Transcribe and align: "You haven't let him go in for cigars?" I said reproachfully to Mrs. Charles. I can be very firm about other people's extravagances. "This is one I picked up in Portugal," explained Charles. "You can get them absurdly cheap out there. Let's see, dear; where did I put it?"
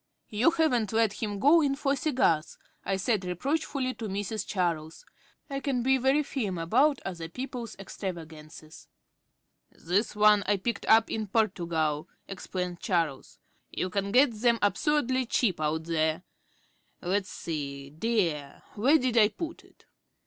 "You 0.31 0.49
haven't 0.49 0.91
let 0.91 1.21
him 1.21 1.37
go 1.37 1.61
in 1.61 1.75
for 1.75 1.95
cigars?" 1.95 2.57
I 2.83 2.97
said 2.97 3.23
reproachfully 3.23 3.93
to 3.93 4.07
Mrs. 4.07 4.47
Charles. 4.47 5.05
I 5.47 5.59
can 5.59 5.83
be 5.83 5.99
very 5.99 6.23
firm 6.23 6.57
about 6.57 6.99
other 7.05 7.29
people's 7.29 7.75
extravagances. 7.77 8.87
"This 9.71 10.07
is 10.09 10.15
one 10.15 10.41
I 10.47 10.57
picked 10.57 10.87
up 10.87 11.11
in 11.11 11.27
Portugal," 11.27 12.09
explained 12.27 12.79
Charles. 12.79 13.37
"You 13.69 13.91
can 13.91 14.11
get 14.11 14.31
them 14.33 14.57
absurdly 14.63 15.27
cheap 15.27 15.59
out 15.61 15.83
there. 15.83 16.23
Let's 17.03 17.29
see, 17.29 17.91
dear; 17.91 18.63
where 18.73 18.97
did 18.97 19.19
I 19.19 19.27
put 19.29 19.63
it?" 19.63 19.85